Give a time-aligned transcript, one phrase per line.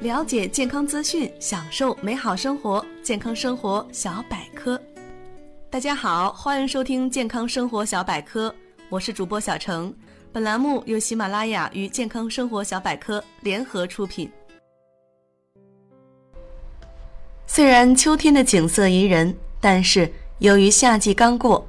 [0.00, 2.82] 了解健康资讯，享受美好生活。
[3.02, 4.80] 健康生活小百科，
[5.68, 8.54] 大家好，欢迎收听健康生活小百科，
[8.88, 9.94] 我是主播小程。
[10.32, 14.30] 本栏目由喜马拉雅与健康生活小百科联合出品。
[17.46, 21.66] 虽然秋天的景色宜人，但是由于夏季刚过，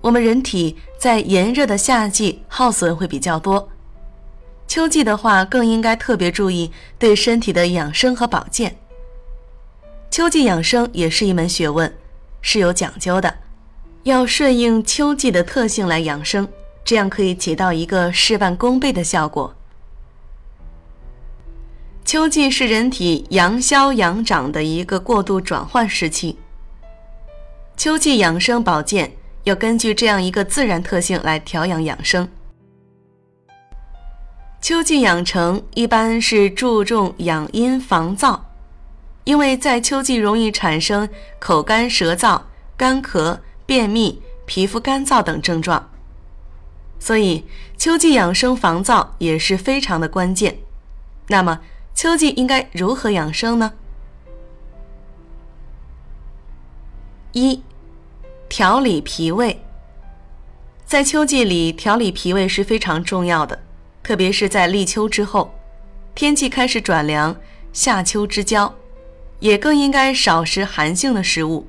[0.00, 3.68] 我们人体在炎热的夏季耗损会比较多。
[4.68, 8.76] 秋季的话，更应该特别注意对身体的养生和保健。
[10.10, 11.92] 秋季养生也是一门学问，
[12.42, 13.34] 是有讲究的，
[14.02, 16.46] 要顺应秋季的特性来养生，
[16.84, 19.54] 这样可以起到一个事半功倍的效果。
[22.04, 26.36] 秋季是人体阳消阳长的一个过渡转换时期，
[27.76, 29.10] 秋季养生保健
[29.44, 32.28] 要根据这样一个自然特性来调养养生。
[34.60, 38.40] 秋季养成一般是注重养阴防燥，
[39.24, 41.08] 因为在秋季容易产生
[41.38, 42.42] 口干舌燥、
[42.76, 45.88] 干咳、便秘、皮肤干燥等症状，
[46.98, 50.58] 所以秋季养生防燥也是非常的关键。
[51.28, 51.60] 那么
[51.94, 53.72] 秋季应该如何养生呢？
[57.32, 57.62] 一、
[58.48, 59.62] 调理脾胃，
[60.84, 63.60] 在秋季里调理脾胃是非常重要的。
[64.08, 65.52] 特别是在立秋之后，
[66.14, 67.36] 天气开始转凉，
[67.74, 68.74] 夏秋之交，
[69.38, 71.66] 也更应该少食寒性的食物。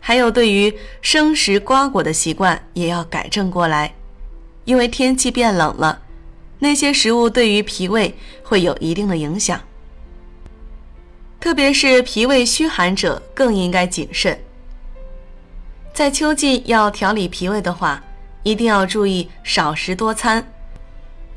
[0.00, 3.94] 还有对于生食瓜果的习惯也要改正过来，
[4.64, 6.00] 因为天气变冷了，
[6.58, 9.60] 那些食物对于脾胃会有一定的影响。
[11.38, 14.40] 特别是脾胃虚寒者更应该谨慎。
[15.92, 18.02] 在秋季要调理脾胃的话，
[18.42, 20.42] 一定要注意少食多餐。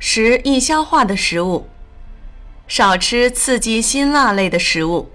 [0.02, 1.68] 食易消化的食物，
[2.70, 5.10] 少吃刺激辛辣类的食物。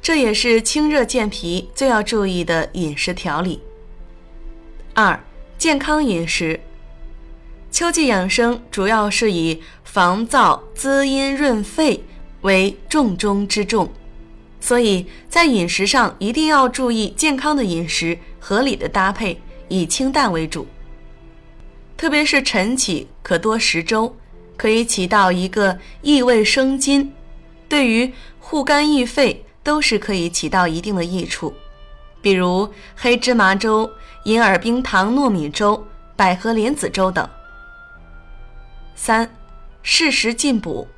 [0.00, 3.60] 这也是清热健脾最要注意的饮食调理。
[4.94, 5.18] 二、
[5.58, 6.60] 健康饮食。
[7.72, 12.04] 秋季养生主要是以防燥、滋阴、润肺
[12.42, 13.92] 为重中之重，
[14.60, 20.68] 所以在饮食上一定要注意健康的饮食，合理的搭配，以清淡为主。
[22.00, 24.16] 特别是晨起可多食粥，
[24.56, 27.12] 可以起到一个益胃生津，
[27.68, 31.52] 对于护肝益肺都是可以起到一定的益处。
[32.22, 32.66] 比如
[32.96, 33.90] 黑芝麻粥、
[34.24, 37.28] 银耳冰糖糯米粥、百合莲子粥等。
[38.94, 39.30] 三，
[39.82, 40.88] 适时进补，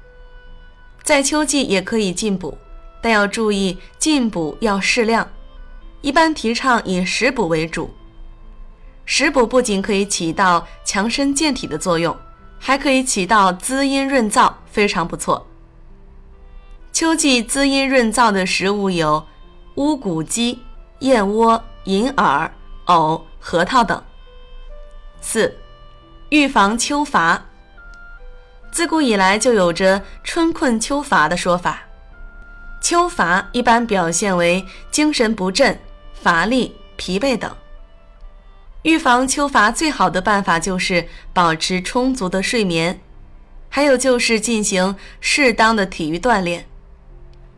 [1.03, 2.57] 在秋季也可以进补，
[3.01, 5.29] 但要注意进补要适量，
[6.01, 7.93] 一般提倡以食补为主。
[9.15, 12.17] 食补不仅可以起到强身健体的作用，
[12.59, 15.47] 还可以起到滋阴润燥，非常不错。
[16.95, 19.23] 秋季滋阴润燥的食物有
[19.75, 20.63] 乌骨鸡、
[21.01, 22.51] 燕窝、银耳、
[22.87, 24.03] 藕、核桃等。
[25.21, 25.59] 四、
[26.31, 27.45] 预防秋乏。
[28.71, 31.83] 自古以来就有着春困秋乏的说法，
[32.81, 35.79] 秋乏一般表现为精神不振、
[36.15, 37.55] 乏力、疲惫等。
[38.83, 43.01] 预防秋乏最好的办法就是保持充足的睡眠，
[43.69, 46.67] 还有就是进行适当的体育锻炼，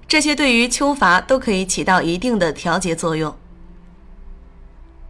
[0.07, 3.35] 这些对于秋乏都可以起到一定的调节作用。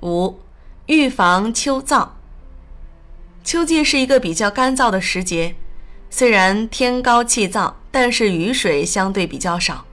[0.03, 0.38] 五、
[0.86, 2.10] 预防秋燥。
[3.42, 5.56] 秋季是一个比较干燥的时节，
[6.08, 9.84] 虽然天高气燥，但是雨水相对比较少，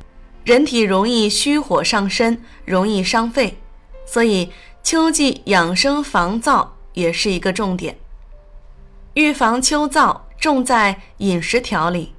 [0.46, 3.58] 人体容易虚火上身，容易伤肺，
[4.12, 4.52] 所以。
[4.84, 8.00] 秋季养生防燥也是一个重点，
[9.14, 12.16] 预防秋燥重在饮食调理。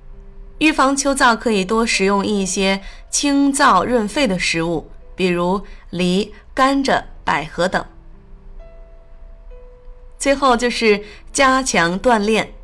[0.59, 2.81] 预防秋燥可以多食用一些
[3.11, 5.61] 清燥润肺的食物，比如
[5.91, 7.85] 梨、甘蔗、百合等。
[10.21, 12.55] 最后就是加强锻炼。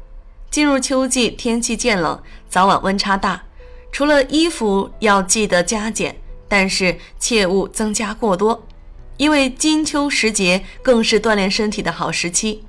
[0.48, 3.42] 进入秋季，天气渐冷，早晚温差大，
[3.90, 6.16] 除了衣服要记得加减，
[6.46, 8.67] 但是切勿增加过多。
[9.18, 12.64] 因为金秋时节更是锻炼身体的好时期，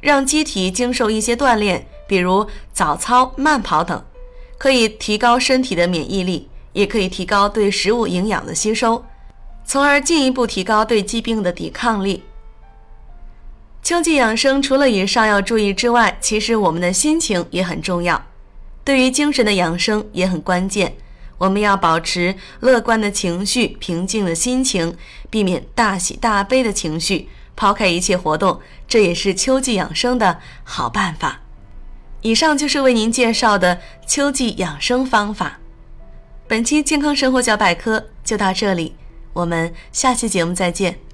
[0.00, 4.04] 让机体经受一些锻炼，比如早操、慢跑等，
[4.58, 9.04] 可以提高身体的免疫力，也可以提高对食物营养的吸收，
[9.64, 12.22] 从而进一步提高对疾病的抵抗力。
[13.82, 18.26] 秋季养生除了以上要注意之外，其实我们的心情也很重要，
[18.82, 20.96] 对于精神的养生也很关键。
[21.38, 24.96] 我们要保持乐观的情绪、平静的心情，
[25.28, 31.40] 避免大喜大悲的情绪，抛开一切活动，这也是秋季养生的好办法。
[32.22, 35.58] 以上就是为您介绍的秋季养生方法。
[36.48, 38.94] 本期健康生活小百科就到这里，
[39.32, 41.05] 我们下期节目再见。